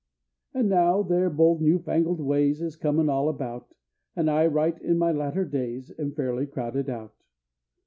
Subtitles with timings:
[0.55, 3.71] And now, their bold, new fangled ways Is comin' all about;
[4.15, 7.13] And I, right in my latter days, Am fairly crowded out!